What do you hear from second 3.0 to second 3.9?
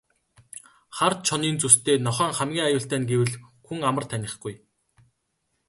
гэвэл хүн